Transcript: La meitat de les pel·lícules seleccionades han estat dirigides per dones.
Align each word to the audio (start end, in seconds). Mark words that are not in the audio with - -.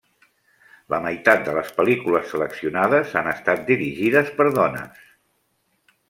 La 0.93 0.99
meitat 1.01 1.41
de 1.49 1.51
les 1.57 1.67
pel·lícules 1.81 2.31
seleccionades 2.31 3.13
han 3.21 3.29
estat 3.33 3.61
dirigides 3.67 4.31
per 4.39 4.47
dones. 4.55 5.05